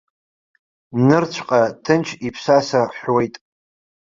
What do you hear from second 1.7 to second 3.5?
ҭынч иԥсаса ҳәуеит.